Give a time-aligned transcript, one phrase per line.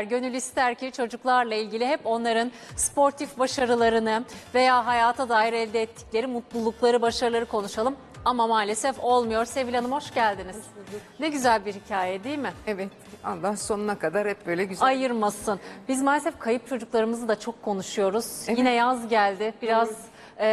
[0.00, 7.02] Gönül ister ki çocuklarla ilgili hep onların sportif başarılarını veya hayata dair elde ettikleri mutlulukları,
[7.02, 7.96] başarıları konuşalım.
[8.24, 9.44] Ama maalesef olmuyor.
[9.44, 10.56] Sevil Hanım hoş geldiniz.
[11.20, 12.52] Ne güzel bir hikaye değil mi?
[12.66, 12.88] Evet.
[13.24, 14.86] Allah sonuna kadar hep böyle güzel.
[14.88, 15.60] Ayırmasın.
[15.88, 18.48] Biz maalesef kayıp çocuklarımızı da çok konuşuyoruz.
[18.48, 19.54] Yine yaz geldi.
[19.62, 19.90] Biraz
[20.38, 20.48] e,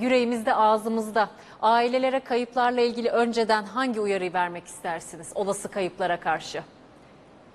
[0.00, 1.30] yüreğimizde, ağzımızda.
[1.62, 5.28] Ailelere kayıplarla ilgili önceden hangi uyarıyı vermek istersiniz?
[5.34, 6.62] Olası kayıplara karşı.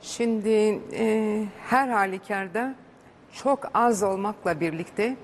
[0.01, 2.75] Şimdi e, her halükarda
[3.33, 5.15] çok az olmakla birlikte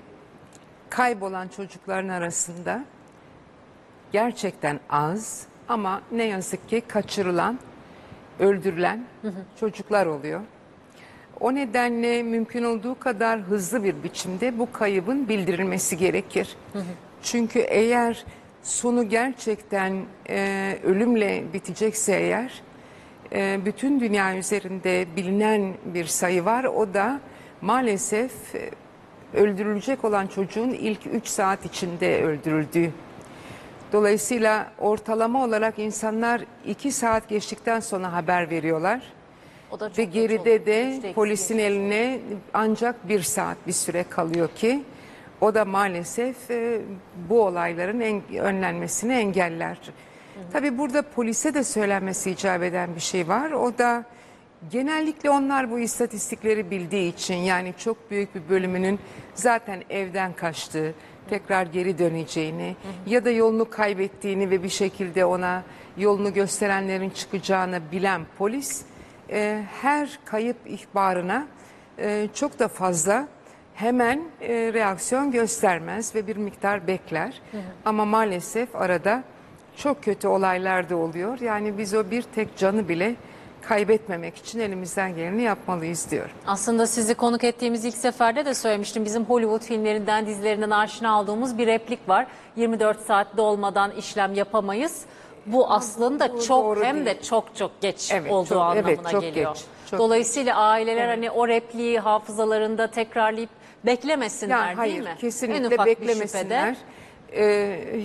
[0.90, 2.84] kaybolan çocukların arasında
[4.12, 7.58] gerçekten az ama ne yazık ki kaçırılan,
[8.40, 9.04] öldürülen
[9.60, 10.40] çocuklar oluyor.
[11.40, 16.56] O nedenle mümkün olduğu kadar hızlı bir biçimde bu kaybın bildirilmesi gerekir.
[17.22, 18.24] Çünkü eğer
[18.62, 22.62] sonu gerçekten e, ölümle bitecekse eğer
[23.32, 26.64] e, bütün dünya üzerinde bilinen bir sayı var.
[26.64, 27.20] O da
[27.60, 28.70] maalesef e,
[29.34, 32.90] öldürülecek olan çocuğun ilk 3 saat içinde öldürüldüğü.
[33.92, 39.02] Dolayısıyla ortalama olarak insanlar 2 saat geçtikten sonra haber veriyorlar.
[39.70, 40.66] O da çok Ve geride oluyor.
[40.66, 42.18] de Üçte polisin eline
[42.54, 44.82] ancak bir saat bir süre kalıyor ki
[45.40, 46.80] o da maalesef e,
[47.28, 49.78] bu olayların en, önlenmesini engeller.
[50.52, 53.50] Tabii burada polise de söylenmesi icap eden bir şey var.
[53.50, 54.04] O da
[54.70, 58.98] genellikle onlar bu istatistikleri bildiği için yani çok büyük bir bölümünün
[59.34, 60.94] zaten evden kaçtığı,
[61.30, 65.62] tekrar geri döneceğini ya da yolunu kaybettiğini ve bir şekilde ona
[65.96, 68.82] yolunu gösterenlerin çıkacağını bilen polis
[69.30, 71.46] e, her kayıp ihbarına
[71.98, 73.28] e, çok da fazla
[73.74, 77.42] hemen e, reaksiyon göstermez ve bir miktar bekler.
[77.84, 79.24] Ama maalesef arada
[79.78, 81.40] çok kötü olaylar da oluyor.
[81.40, 83.14] Yani biz o bir tek canı bile
[83.62, 86.30] kaybetmemek için elimizden geleni yapmalıyız diyor.
[86.46, 89.04] Aslında sizi konuk ettiğimiz ilk seferde de söylemiştim.
[89.04, 92.26] Bizim Hollywood filmlerinden, dizilerinden aşina olduğumuz bir replik var.
[92.56, 95.02] 24 saatte olmadan işlem yapamayız.
[95.46, 97.06] Bu aslında bu çok doğru hem değil.
[97.06, 99.54] de çok çok geç Evet, olduğu çok- anlamına evet, çok geliyor.
[99.54, 103.50] geç, çok Dolayısıyla aileler hani o repliği hafızalarında tekrarlayıp
[103.86, 105.08] beklemesinler Yani değil hayır mi?
[105.08, 106.74] En kesinlikle ufak bir beklemesinler.
[106.74, 106.76] şüphede.
[107.42, 108.00] Ee,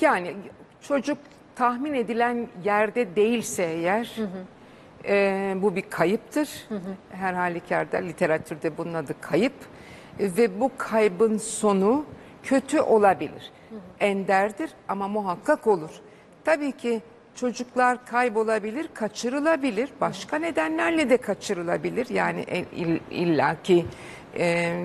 [0.00, 0.34] yani
[0.82, 1.18] çocuk
[1.56, 4.16] tahmin edilen yerde değilse eğer
[5.04, 6.68] e, bu bir kayıptır.
[7.12, 9.52] Her halükarda literatürde bunun adı kayıp
[10.20, 12.04] ve bu kaybın sonu
[12.42, 13.52] kötü olabilir.
[14.00, 15.90] Enderdir ama muhakkak olur.
[16.44, 17.00] Tabii ki
[17.34, 19.90] çocuklar kaybolabilir, kaçırılabilir.
[20.00, 22.08] Başka nedenlerle de kaçırılabilir.
[22.08, 22.44] Yani
[23.10, 23.86] illaki
[24.38, 24.76] e,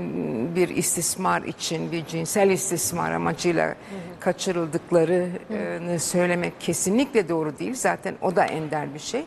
[0.56, 3.76] bir istismar için, bir cinsel istismar amacıyla
[4.20, 7.76] kaçırıldıklarını söylemek kesinlikle doğru değil.
[7.76, 9.26] Zaten o da ender bir şey.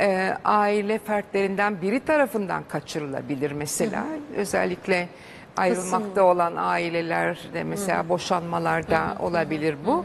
[0.00, 4.06] E, aile fertlerinden biri tarafından kaçırılabilir mesela.
[4.36, 5.08] Özellikle
[5.56, 10.04] ayrılmakta olan ailelerde mesela boşanmalarda olabilir bu.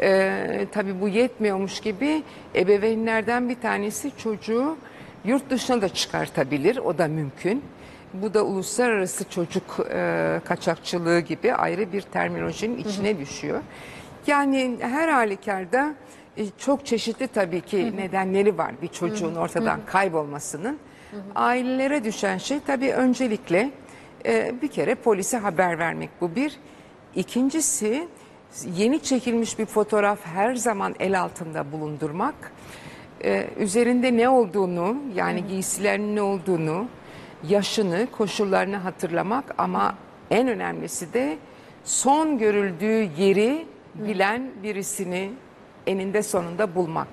[0.00, 2.22] Ee, tabii bu yetmiyormuş gibi
[2.54, 4.76] ebeveynlerden bir tanesi çocuğu
[5.24, 6.76] yurt dışına da çıkartabilir.
[6.76, 7.62] O da mümkün.
[8.14, 13.60] Bu da uluslararası çocuk e, kaçakçılığı gibi ayrı bir terminolojinin içine düşüyor.
[14.26, 15.94] Yani her halükarda
[16.36, 20.78] e, çok çeşitli tabii ki nedenleri var bir çocuğun ortadan kaybolmasının.
[21.34, 23.70] Ailelere düşen şey tabii öncelikle
[24.26, 26.56] e, bir kere polise haber vermek bu bir.
[27.14, 28.08] İkincisi
[28.76, 32.34] yeni çekilmiş bir fotoğraf her zaman el altında bulundurmak.
[33.24, 36.86] Ee, üzerinde ne olduğunu yani giysilerinin ne olduğunu,
[37.48, 39.94] yaşını, koşullarını hatırlamak ama
[40.30, 41.38] en önemlisi de
[41.84, 45.30] son görüldüğü yeri bilen birisini
[45.86, 47.08] eninde sonunda bulmak.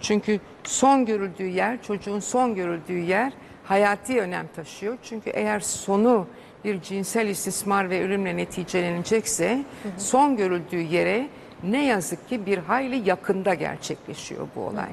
[0.00, 3.32] Çünkü son görüldüğü yer, çocuğun son görüldüğü yer
[3.64, 4.98] hayati önem taşıyor.
[5.02, 6.26] Çünkü eğer sonu
[6.64, 9.64] bir cinsel istismar ve ölümle neticelenecekse
[9.98, 11.28] son görüldüğü yere
[11.62, 14.90] ne yazık ki bir hayli yakında gerçekleşiyor bu olay.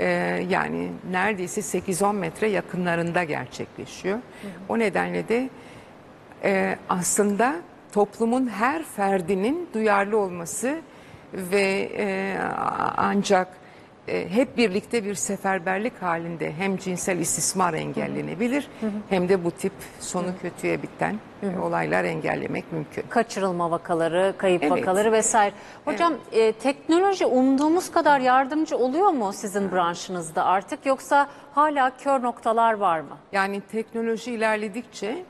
[0.00, 4.18] Ee, yani neredeyse 8-10 metre yakınlarında gerçekleşiyor.
[4.68, 5.50] O nedenle de
[6.44, 7.56] e, aslında
[7.92, 10.80] toplumun her ferdinin duyarlı olması
[11.32, 12.36] ve e,
[12.96, 13.48] ancak
[14.08, 18.68] e, hep birlikte bir seferberlik halinde hem cinsel istismar engellenebilir
[19.08, 23.04] hem de bu tip sonu kötüye biten e, olaylar engellemek mümkün.
[23.08, 24.72] kaçırılma vakaları, kayıp Evet.
[24.72, 25.54] vakaları vesaire.
[25.84, 32.72] Hocam e, teknoloji umduğumuz kadar yardımcı oluyor mu sizin branşınızda artık yoksa hala kör noktalar
[32.72, 33.16] var mı?
[33.32, 35.24] Yani teknoloji ilerledikçe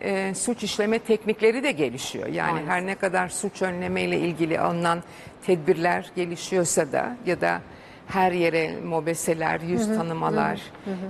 [0.00, 2.26] e, suç işleme teknikleri de gelişiyor.
[2.26, 2.68] Yani Maalesef.
[2.70, 5.02] her ne kadar suç önleme ile ilgili alınan
[5.46, 7.60] tedbirler gelişiyorsa da ya da
[8.08, 10.60] her yere mobeseler, yüz tanımalar,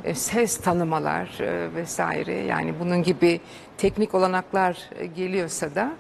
[0.04, 2.34] e, ses tanımalar e, vesaire.
[2.34, 3.40] Yani bunun gibi
[3.78, 5.90] teknik olanaklar e, geliyorsa da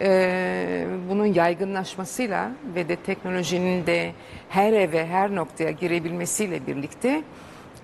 [0.00, 4.12] e, bunun yaygınlaşmasıyla ve de teknolojinin de
[4.48, 7.22] her eve her noktaya girebilmesiyle birlikte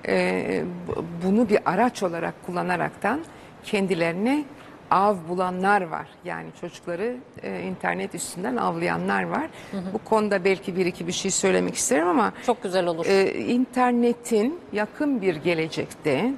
[0.08, 3.20] e, bu- bunu bir araç olarak kullanaraktan
[3.64, 4.44] kendilerine
[4.90, 6.06] av bulanlar var.
[6.24, 9.48] Yani çocukları e, internet üstünden avlayanlar var.
[9.92, 13.06] Bu konuda belki bir iki bir şey söylemek isterim ama Çok güzel olur.
[13.06, 16.32] e, internetin yakın bir gelecekte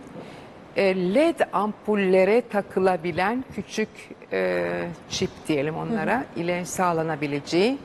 [0.76, 3.88] e, LED ampullere takılabilen küçük
[4.32, 4.68] e,
[5.08, 7.78] çip diyelim onlara ile sağlanabileceği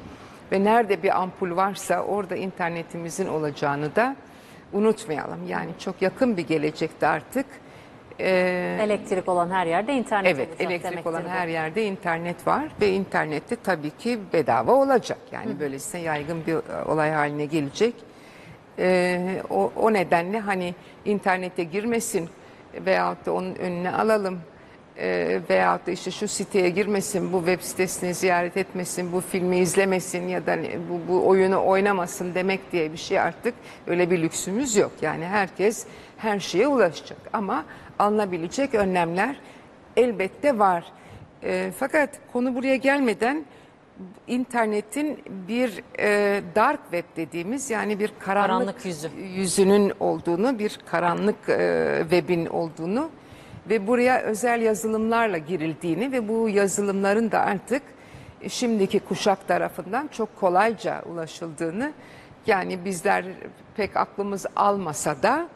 [0.52, 4.16] ve nerede bir ampul varsa orada internetimizin olacağını da
[4.74, 5.48] unutmayalım.
[5.48, 7.46] Yani çok yakın bir gelecekte artık
[8.20, 11.30] e, Elektrik olan her yerde internet Evet, olacak elektrik olan bu.
[11.30, 15.18] her yerde internet var ve internette tabii ki bedava olacak.
[15.32, 17.94] Yani böylesine yaygın bir e, olay haline gelecek.
[18.80, 20.76] Ee, o, o nedenle hani
[21.06, 22.30] internete girmesin
[22.86, 24.40] veyahut da onun önüne alalım
[24.98, 30.28] e, veyahut da işte şu siteye girmesin, bu web sitesini ziyaret etmesin, bu filmi izlemesin
[30.28, 30.58] ya da
[30.90, 33.54] bu, bu oyunu oynamasın demek diye bir şey artık
[33.88, 34.92] öyle bir lüksümüz yok.
[35.02, 35.86] Yani herkes
[36.18, 37.66] her şeye ulaşacak ama
[38.00, 39.36] alınabilecek önlemler
[39.98, 40.84] elbette var.
[41.44, 43.46] E, fakat konu buraya gelmeden
[44.28, 49.10] internetin bir e, dark web dediğimiz yani bir karanlık, Karanlık yüzü.
[49.36, 53.10] yüzünün olduğunu, bir karanlık e, webin olduğunu
[53.70, 57.82] ve buraya özel yazılımlarla girildiğini ve bu yazılımların da artık
[58.48, 61.92] şimdiki kuşak tarafından çok kolayca ulaşıldığını
[62.48, 63.26] yani bizler
[63.78, 65.48] pek aklımız almasa da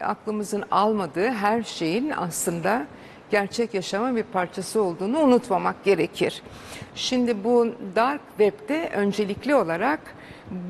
[0.00, 2.86] aklımızın almadığı her şeyin aslında
[3.30, 6.42] gerçek yaşamın bir parçası olduğunu unutmamak gerekir.
[6.94, 7.66] Şimdi bu
[7.96, 10.00] dark web'de öncelikli olarak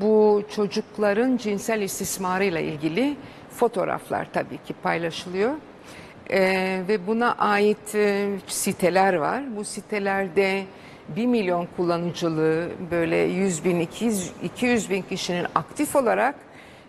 [0.01, 3.17] bu çocukların cinsel istismarıyla ilgili
[3.49, 5.51] fotoğraflar tabii ki paylaşılıyor.
[6.31, 9.57] Ee, ve buna ait e, siteler var.
[9.57, 10.63] Bu sitelerde
[11.15, 16.35] 1 milyon kullanıcılı böyle 100 bin 200, 200 bin kişinin aktif olarak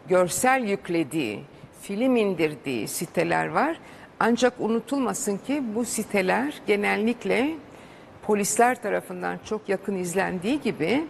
[0.08, 1.40] görsel yüklediği,
[1.82, 3.80] film indirdiği siteler var.
[4.20, 7.50] Ancak unutulmasın ki bu siteler genellikle
[8.22, 11.04] polisler tarafından çok yakın izlendiği gibi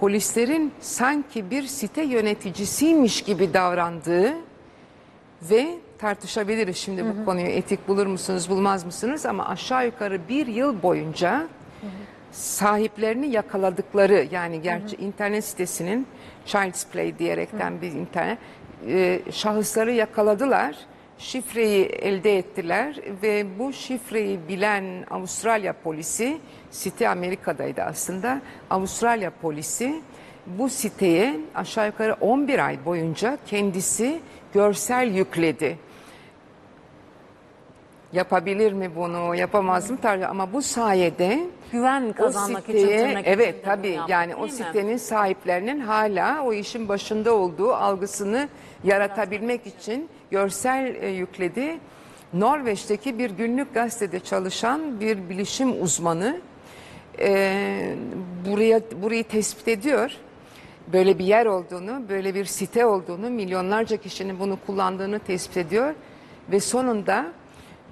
[0.00, 4.34] polislerin sanki bir site yöneticisiymiş gibi davrandığı
[5.42, 9.26] ve tartışabiliriz şimdi bu konuyu etik bulur musunuz bulmaz mısınız?
[9.26, 11.46] Ama aşağı yukarı bir yıl boyunca
[12.32, 16.06] sahiplerini yakaladıkları yani gerçi internet sitesinin
[16.46, 18.38] Child's Play diyerekten bir internet
[18.88, 20.76] e, şahısları yakaladılar
[21.18, 26.38] şifreyi elde ettiler ve bu şifreyi bilen Avustralya polisi
[26.70, 28.40] site Amerika'daydı aslında
[28.70, 30.02] Avustralya polisi
[30.46, 34.20] bu siteye aşağı yukarı 11 ay boyunca kendisi
[34.54, 35.78] görsel yükledi.
[38.14, 40.30] Yapabilir mi bunu, yapamaz mı tartışılır.
[40.30, 41.40] ama bu sayede
[41.72, 44.64] Güven o kazanmak için siteye, tırnak içinde evet bunu tabii yaptı, yani o değil mi?
[44.66, 48.48] sitenin sahiplerinin hala o işin başında olduğu algısını
[48.84, 51.78] yaratabilmek için görsel e, yükledi.
[52.32, 56.40] Norveç'teki bir günlük gazetede çalışan bir bilişim uzmanı
[57.18, 57.94] e,
[58.50, 60.12] buraya burayı tespit ediyor.
[60.92, 65.94] Böyle bir yer olduğunu, böyle bir site olduğunu, milyonlarca kişinin bunu kullandığını tespit ediyor
[66.52, 67.26] ve sonunda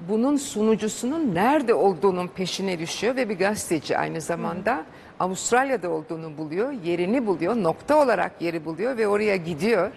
[0.08, 4.84] bunun sunucusunun nerede olduğunun peşine düşüyor ve bir gazeteci aynı zamanda
[5.20, 9.90] Avustralya'da olduğunu buluyor, yerini buluyor, nokta olarak yeri buluyor ve oraya gidiyor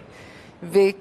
[0.64, 0.94] ve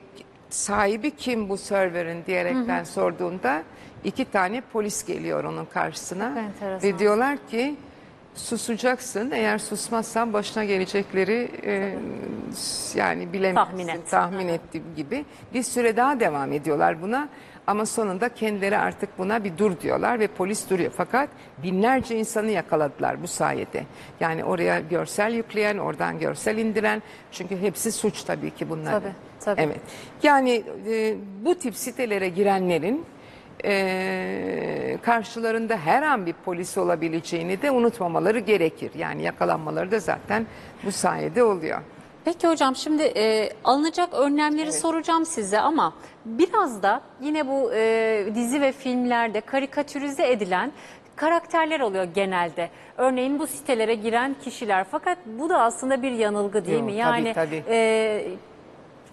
[0.50, 3.62] sahibi kim bu server'ın diyerekten sorduğunda
[4.04, 6.88] iki tane polis geliyor onun karşısına Enteresan.
[6.88, 7.76] ve diyorlar ki
[8.34, 9.30] susacaksın.
[9.30, 11.94] Eğer susmazsan başına gelecekleri e,
[12.94, 13.70] yani bilemezsin.
[13.70, 14.10] Tahmin et.
[14.10, 15.24] tahmin ettiğim gibi.
[15.54, 17.28] Bir süre daha devam ediyorlar buna.
[17.66, 20.92] Ama sonunda kendileri artık buna bir dur diyorlar ve polis duruyor.
[20.96, 21.28] Fakat
[21.62, 23.84] binlerce insanı yakaladılar bu sayede.
[24.20, 27.02] Yani oraya görsel yükleyen oradan görsel indiren.
[27.32, 29.12] Çünkü hepsi suç tabii ki bunlar Tabii,
[29.44, 29.60] tabii.
[29.60, 29.80] evet.
[30.22, 33.04] Yani e, bu tip sitelere girenlerin
[33.64, 38.90] e, karşılarında her an bir polis olabileceğini de unutmamaları gerekir.
[38.99, 40.46] Yani yakalanmaları da zaten
[40.84, 41.80] bu sayede oluyor.
[42.25, 45.94] Peki hocam şimdi e, alınacak önlemleri soracağım size ama
[46.25, 50.73] biraz da yine bu e, dizi ve filmlerde karikatürize edilen
[51.16, 52.70] karakterler oluyor genelde.
[52.99, 56.92] Örneğin bu sitelere giren kişiler fakat bu da aslında bir yanılgı değil Yok, mi?
[56.92, 57.62] tabii, Yani tabii.
[57.68, 57.76] e,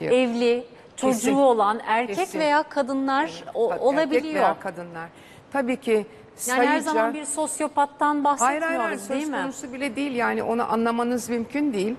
[0.01, 0.13] Yok.
[0.13, 0.63] evli,
[0.95, 1.35] çocuğu Kesin.
[1.35, 2.39] olan erkek Kesin.
[2.39, 4.35] veya kadınlar o- Erkek olabiliyor.
[4.35, 5.09] veya kadınlar.
[5.53, 5.91] Tabii ki
[6.47, 6.79] Yani her sayıca...
[6.81, 9.37] zaman bir sosyopattan Hayır bahsetmiyoruz hayır, hayır değil mi?
[9.43, 11.95] konusu bile değil yani onu anlamanız mümkün değil.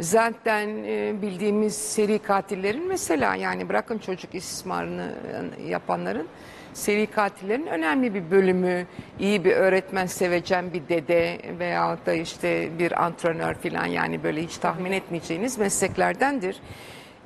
[0.00, 5.12] Zaten e, bildiğimiz seri katillerin mesela yani bırakın çocuk istismarını
[5.58, 6.26] e, yapanların
[6.74, 8.86] seri katillerin önemli bir bölümü
[9.18, 14.56] iyi bir öğretmen sevecen bir dede veyahut da işte bir antrenör falan yani böyle hiç
[14.58, 16.56] tahmin etmeyeceğiniz mesleklerdendir.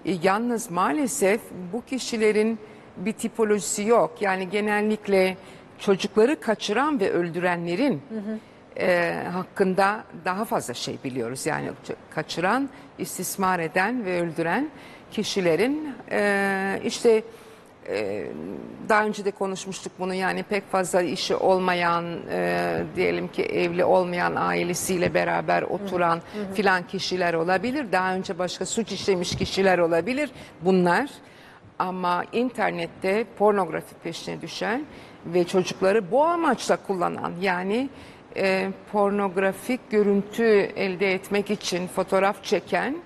[0.04, 1.40] E, Yalnız maalesef
[1.72, 2.58] bu kişilerin
[2.96, 4.22] bir tipolojisi yok.
[4.22, 5.36] Yani genellikle
[5.78, 8.02] çocukları kaçıran ve öldürenlerin
[8.76, 11.46] e, hakkında daha fazla şey biliyoruz.
[11.46, 11.70] Yani
[12.10, 12.68] kaçıran,
[12.98, 14.68] istismar eden ve öldüren
[15.10, 17.22] kişilerin e, işte
[17.88, 18.26] e,
[18.88, 24.36] daha önce de konuşmuştuk bunu yani pek fazla işi olmayan e, diyelim ki evli olmayan
[24.36, 26.20] ailesiyle beraber oturan
[26.54, 27.86] filan kişiler olabilir.
[27.92, 30.30] Daha önce başka suç işlemiş kişiler olabilir.
[30.60, 31.10] Bunlar
[31.78, 34.84] ama internette pornografi peşine düşen
[35.26, 37.88] ve çocukları bu amaçla kullanan yani
[38.36, 40.44] e, pornografik görüntü
[40.76, 42.96] elde etmek için fotoğraf çeken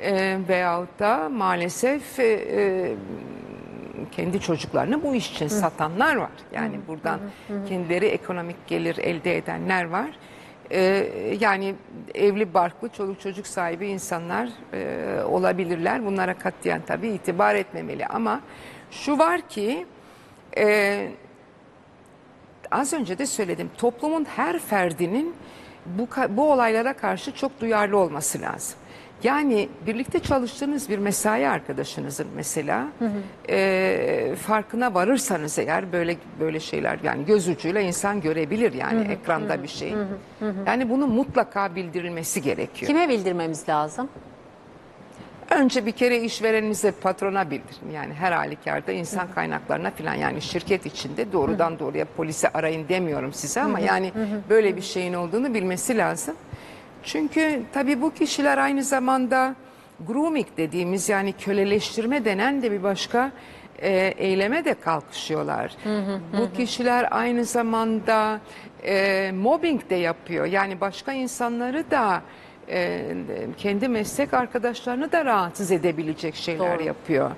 [0.00, 2.94] e, veyahut da maalesef e, e,
[4.12, 6.30] kendi çocuklarını bu iş için satanlar var.
[6.52, 7.20] Yani buradan
[7.68, 10.10] kendileri ekonomik gelir elde edenler var.
[10.70, 11.74] Ee, yani
[12.14, 16.06] evli barklı çoluk çocuk sahibi insanlar e, olabilirler.
[16.06, 18.40] Bunlara katiyen tabii itibar etmemeli ama
[18.90, 19.86] şu var ki
[20.56, 21.08] e,
[22.70, 25.34] az önce de söyledim toplumun her ferdinin
[25.86, 28.78] bu, bu olaylara karşı çok duyarlı olması lazım.
[29.22, 32.86] Yani birlikte çalıştığınız bir mesai arkadaşınızın mesela
[33.48, 39.68] e, farkına varırsanız eğer böyle böyle şeyler yani göz ucuyla insan görebilir yani ekranda bir
[39.68, 39.94] şey.
[40.66, 42.86] Yani bunu mutlaka bildirilmesi gerekiyor.
[42.86, 44.08] Kime bildirmemiz lazım?
[45.50, 47.90] Önce bir kere işvereninize, patrona bildirin.
[47.94, 53.60] Yani her halükarda insan kaynaklarına falan yani şirket içinde doğrudan doğruya polisi arayın demiyorum size
[53.60, 54.12] ama yani
[54.50, 56.34] böyle bir şeyin olduğunu bilmesi lazım.
[57.02, 59.54] Çünkü tabii bu kişiler aynı zamanda
[60.06, 63.32] grooming dediğimiz yani köleleştirme denen de bir başka
[63.82, 65.76] e, eyleme de kalkışıyorlar.
[66.38, 68.40] Bu kişiler aynı zamanda
[68.84, 70.46] e, mobbing de yapıyor.
[70.46, 72.22] Yani başka insanları da
[72.68, 73.02] e,
[73.56, 76.86] kendi meslek arkadaşlarını da rahatsız edebilecek şeyler Doğru.
[76.86, 77.30] yapıyor.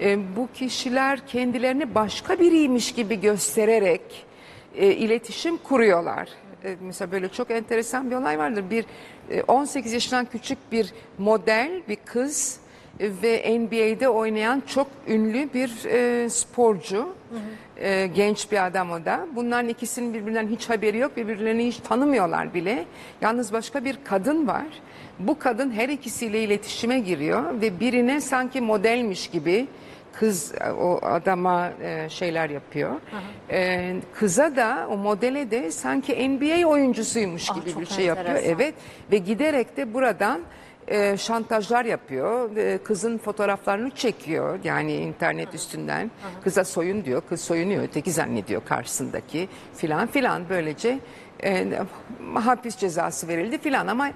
[0.00, 4.26] E, bu kişiler kendilerini başka biriymiş gibi göstererek
[4.76, 6.28] e, iletişim kuruyorlar.
[6.64, 8.64] E, mesela böyle çok enteresan bir olay vardır.
[8.70, 8.84] Bir
[9.30, 12.60] e, 18 yaşından küçük bir model, bir kız
[13.00, 17.08] e, ve NBA'de oynayan çok ünlü bir e, sporcu.
[17.76, 19.26] E, genç bir adam o da.
[19.36, 21.16] Bunların ikisinin birbirinden hiç haberi yok.
[21.16, 22.84] Birbirlerini hiç tanımıyorlar bile.
[23.20, 24.66] Yalnız başka bir kadın var.
[25.18, 29.66] Bu kadın her ikisiyle iletişime giriyor ve birine sanki modelmiş gibi
[30.12, 32.90] kız e, o adama e, şeyler yapıyor.
[33.50, 38.28] E, kıza da o modele de sanki NBA oyuncusuymuş Ah, gibi çok bir şey yapıyor.
[38.28, 38.54] enteresan.
[38.54, 38.74] Evet
[39.12, 40.40] ve giderek de buradan
[40.88, 42.56] e, şantajlar yapıyor.
[42.56, 46.10] E, kızın fotoğraflarını çekiyor yani internet üstünden.
[46.44, 47.22] Kıza soyun diyor.
[47.28, 47.82] Kız soyunuyor.
[47.82, 50.98] Öteki zannediyor karşısındaki filan filan böylece
[51.44, 51.66] e,
[52.34, 54.10] hapis cezası verildi filan ama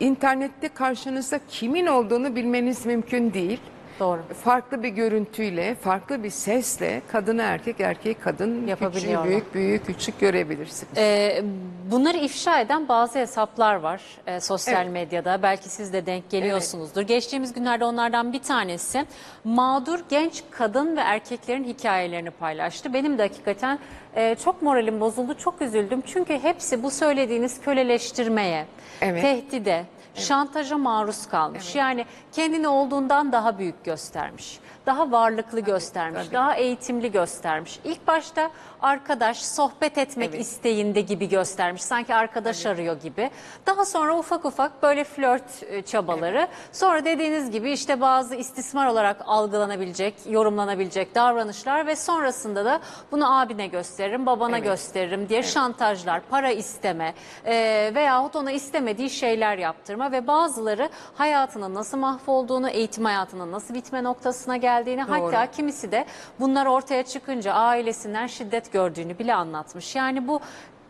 [0.00, 3.60] internette karşınızda kimin olduğunu bilmeniz mümkün değil.
[4.00, 4.22] Doğru.
[4.44, 10.98] Farklı bir görüntüyle, farklı bir sesle kadını erkek, erkeği kadın, küçüğü büyük, büyük küçük görebilirsiniz.
[10.98, 11.42] Ee,
[11.90, 14.92] bunları ifşa eden bazı hesaplar var e, sosyal Evet.
[14.92, 15.42] medyada.
[15.42, 17.02] Belki siz de denk geliyorsunuzdur.
[17.02, 19.06] Geçtiğimiz günlerde onlardan bir tanesi
[19.44, 22.92] mağdur genç kadın ve erkeklerin hikayelerini paylaştı.
[22.94, 23.78] Benim de hakikaten
[24.16, 26.02] e, çok moralim bozuldu, çok üzüldüm.
[26.06, 28.66] Çünkü hepsi bu söylediğiniz köleleştirmeye,
[29.00, 29.22] Evet.
[29.22, 31.74] tehdide, şantaja maruz kalmış.
[31.74, 34.58] Yani kendini olduğundan daha büyük göstermiş.
[34.86, 36.34] Daha varlıklı göstermiş, tabii.
[36.34, 37.80] daha eğitimli göstermiş.
[37.84, 38.50] İlk başta
[38.82, 40.40] arkadaş, sohbet etmek Evet.
[40.40, 41.82] isteğinde gibi göstermiş.
[41.82, 43.30] Sanki arkadaş arıyor gibi.
[43.66, 46.48] Daha sonra ufak ufak böyle flört e, çabaları.
[46.72, 52.80] Sonra dediğiniz gibi işte bazı istismar olarak algılanabilecek, yorumlanabilecek davranışlar ve sonrasında da
[53.12, 54.66] bunu abine gösteririm, babana Evet.
[54.68, 57.14] gösteririm diye şantajlar, para isteme
[57.46, 57.54] e,
[57.94, 64.56] veyahut ona istemediği şeyler yaptırma ve bazıları hayatının nasıl mahvolduğunu, eğitim hayatının nasıl bitme noktasına
[64.74, 66.04] geldiğini hatta kimisi de
[66.40, 69.96] bunlar ortaya çıkınca ailesinden şiddet gördüğünü bile anlatmış.
[69.96, 70.40] Yani bu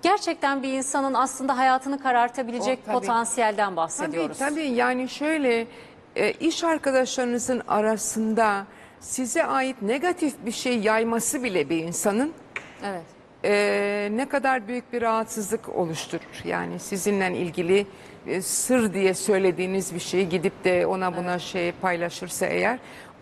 [0.03, 2.95] gerçekten bir insanın aslında hayatını karartabilecek O, tabii.
[2.95, 4.39] potansiyelden bahsediyoruz.
[4.39, 5.67] Tabii tabii yani şöyle
[6.17, 8.67] e, iş arkadaşlarınızın arasında
[9.01, 12.33] size ait negatif bir şey yayması bile bir insanın
[12.85, 13.03] Evet.
[13.45, 16.45] e, ne kadar büyük bir rahatsızlık oluşturur.
[16.45, 17.87] Yani sizinle ilgili
[18.27, 22.79] e, sır diye söylediğiniz bir şeyi gidip de ona buna şey paylaşırsa eğer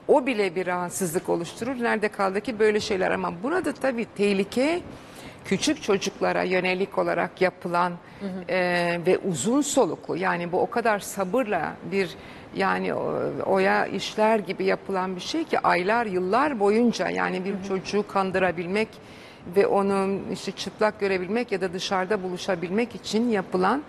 [0.09, 1.82] o bile bir rahatsızlık oluşturur.
[1.82, 4.80] Nerede kaldı ki böyle şeyler ama burada tabii tehlike
[5.44, 7.92] küçük çocuklara yönelik olarak yapılan
[8.49, 8.56] e,
[9.06, 12.11] ve uzun soluklu yani bu o kadar sabırla bir
[12.56, 18.06] yani o- oya işler gibi yapılan bir şey ki aylar yıllar boyunca yani bir çocuğu
[18.09, 18.88] kandırabilmek
[19.56, 23.82] ve onu işte çıplak görebilmek ya da dışarıda buluşabilmek için yapılan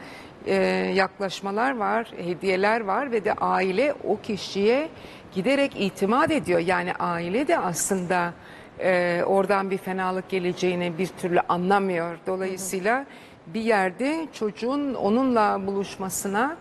[0.47, 0.55] e,
[0.95, 4.89] yaklaşmalar var, hediyeler var ve de aile o kişiye
[5.35, 6.59] giderek itimat ediyor.
[6.59, 8.33] Yani aile de aslında
[8.79, 12.17] e, oradan bir fenalık geleceğini bir türlü anlamıyor.
[12.27, 13.05] Dolayısıyla
[13.47, 16.57] bir yerde çocuğun onunla buluşmasına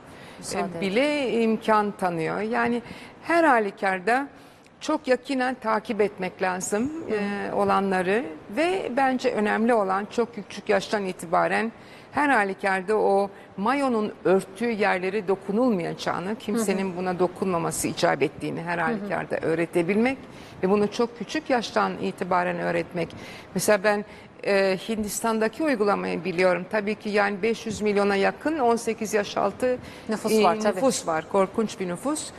[0.54, 2.40] e, bile imkan tanıyor.
[2.40, 2.82] Yani
[3.22, 4.28] her halükarda
[4.80, 8.24] çok yakinen takip etmek lazım e, olanları
[8.56, 11.72] ve bence önemli olan çok küçük yaştan itibaren
[12.12, 20.18] her halükarda o mayonun örttüğü yerleri dokunulmayacağını, kimsenin buna dokunmaması icap ettiğini her halükarda öğretebilmek
[20.62, 23.08] ve bunu çok küçük yaştan itibaren öğretmek.
[23.54, 24.04] Mesela ben
[24.46, 26.66] e, Hindistan'daki uygulamayı biliyorum.
[26.70, 29.78] Tabii ki yani 500 milyona yakın 18 yaş altı
[30.08, 30.76] Nüfus var, tabii.
[30.76, 31.28] nüfus var.
[31.32, 32.30] Korkunç bir nüfus.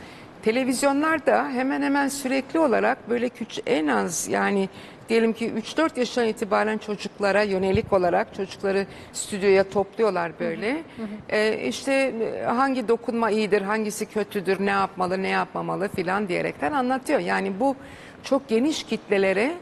[0.42, 4.68] Televizyonlarda hemen hemen sürekli olarak böyle küçük en az yani
[5.08, 10.82] diyelim ki 3-4 yaşından itibaren çocuklara yönelik olarak çocukları stüdyoya topluyorlar böyle.
[11.28, 17.20] Ee, işte e, hangi dokunma iyidir, hangisi kötüdür, ne yapmalı, ne yapmamalı filan diyerekten anlatıyor.
[17.20, 17.76] Yani bu
[18.22, 19.54] çok geniş kitlelere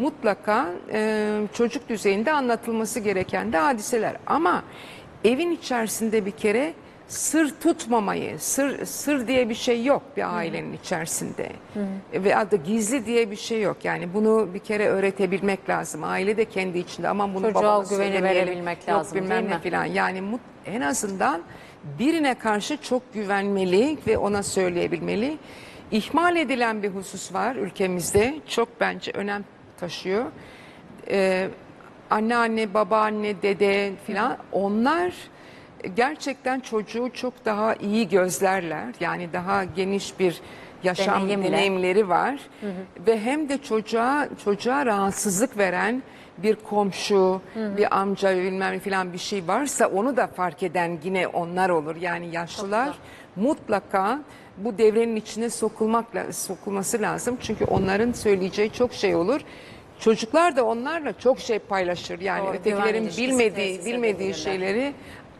[0.00, 4.16] mutlaka e, çocuk düzeyinde anlatılması gereken de hadiseler.
[4.26, 4.62] Ama
[5.24, 6.74] evin içerisinde bir kere
[7.08, 11.52] sır tutmamayı, sır sır diye bir şey yok bir ailenin içerisinde.
[12.12, 13.76] Ve adı gizli diye bir şey yok.
[13.84, 16.04] Yani bunu bir kere öğretebilmek lazım.
[16.04, 19.60] Aile de kendi içinde ama bunu Çocuğa babama güveni verebilmek yok lazım, bilmem ne mi?
[19.62, 19.84] filan.
[19.84, 21.42] Yani mut, en azından
[21.98, 25.38] birine karşı çok güvenmeli ve ona söyleyebilmeli.
[25.90, 28.34] İhmal edilen bir husus var ülkemizde.
[28.48, 29.44] Çok bence önem
[29.80, 30.24] taşıyor.
[31.10, 31.48] Ee,
[32.10, 35.12] anneanne, babaanne, dede filan onlar
[35.96, 38.94] gerçekten çocuğu çok daha iyi gözlerler.
[39.00, 40.40] Yani daha geniş bir
[40.82, 41.52] yaşam Deneyimle.
[41.52, 42.40] deneyimleri var.
[43.06, 46.02] Ve hem de çocuğa çocuğa rahatsızlık veren
[46.38, 51.70] bir komşu, bir amca bilmem filan bir şey varsa onu da fark eden yine onlar
[51.70, 51.96] olur.
[51.96, 52.98] Yani yaşlılar
[53.36, 54.20] mutlaka
[54.56, 57.36] bu devrenin içine sokulmakla sokulması lazım.
[57.40, 59.40] Çünkü onların söyleyeceği çok şey olur.
[60.00, 62.20] Çocuklar da onlarla çok şey paylaşır.
[62.20, 64.92] Yani Doğru, ötekilerin bilmediği bilmediği şeyleri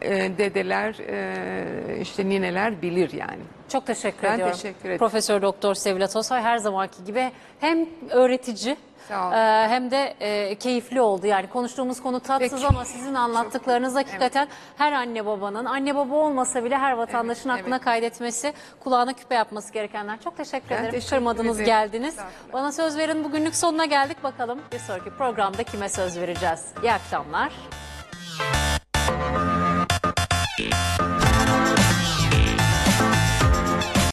[0.03, 3.41] e, dedeler e, işte nineler bilir yani.
[3.69, 4.55] Çok teşekkür Ben ediyorum.
[4.57, 4.99] teşekkür ederim.
[4.99, 7.31] Profesör Doktor Sevilat Osay her zamanki gibi
[7.61, 8.77] hem öğretici
[9.09, 11.27] Sağ e, hem de e, keyifli oldu.
[11.27, 12.67] Yani konuştuğumuz konu tatsız Peki.
[12.67, 17.75] ama sizin anlattıklarınız hakikaten her anne babanın, anne baba olmasa bile her vatandaşın Evet, aklına
[17.77, 17.85] evet.
[17.85, 20.21] kaydetmesi, kulağına küpe yapması gerekenler.
[20.25, 20.91] Çok teşekkür Ben ederim.
[20.91, 21.67] teşekkür Kırmadınız, ederim.
[21.67, 22.09] geldiniz.
[22.09, 22.53] Estağfurullah.
[22.53, 24.59] Bana söz verin bugünlük sonuna geldik bakalım.
[24.73, 26.65] Bir sonraki programda kime söz vereceğiz?
[26.83, 27.53] İyi akşamlar.